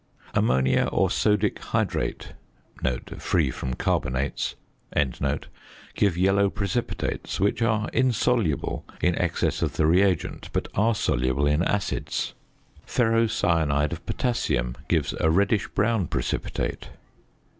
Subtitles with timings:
[0.33, 2.33] Ammonia or sodic hydrate
[3.19, 4.55] (free from carbonates)
[5.93, 11.61] give yellow precipitates, which are insoluble in excess of the reagent, but are soluble in
[11.61, 12.33] acids.
[12.87, 16.89] Ferrocyanide of potassium gives a reddish brown precipitate.